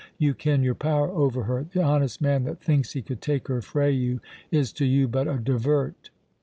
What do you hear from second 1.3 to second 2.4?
her; the honest